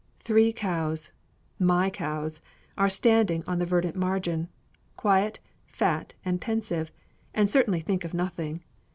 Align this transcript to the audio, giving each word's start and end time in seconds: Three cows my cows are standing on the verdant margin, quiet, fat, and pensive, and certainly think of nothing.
Three 0.19 0.51
cows 0.51 1.11
my 1.59 1.91
cows 1.91 2.41
are 2.75 2.89
standing 2.89 3.43
on 3.45 3.59
the 3.59 3.67
verdant 3.67 3.95
margin, 3.95 4.47
quiet, 4.97 5.39
fat, 5.67 6.15
and 6.25 6.41
pensive, 6.41 6.91
and 7.35 7.51
certainly 7.51 7.81
think 7.81 8.03
of 8.03 8.15
nothing. 8.15 8.63